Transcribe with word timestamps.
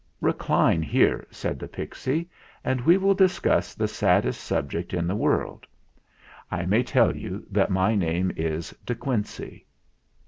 "Recline 0.21 0.81
here," 0.81 1.27
said 1.29 1.59
the 1.59 1.67
pixy, 1.67 2.27
"and 2.63 2.81
we 2.81 2.97
will 2.97 3.13
discuss 3.13 3.75
the 3.75 3.87
saddest 3.87 4.41
subject 4.43 4.95
in 4.95 5.05
the 5.05 5.15
world. 5.15 5.67
I 6.49 6.65
may 6.65 6.81
tell 6.81 7.15
you 7.15 7.45
that 7.51 7.69
my 7.69 7.93
name 7.93 8.31
is 8.35 8.71
De 8.83 8.95
Quincey." 8.95 9.67